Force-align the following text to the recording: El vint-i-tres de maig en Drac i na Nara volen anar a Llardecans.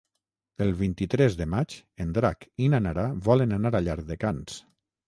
El 0.63 0.71
vint-i-tres 0.79 1.37
de 1.41 1.47
maig 1.53 1.75
en 2.07 2.17
Drac 2.17 2.49
i 2.65 2.73
na 2.77 2.83
Nara 2.89 3.05
volen 3.31 3.57
anar 3.61 3.75
a 3.75 3.85
Llardecans. 3.87 4.63